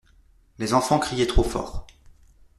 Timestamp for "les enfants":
0.57-0.97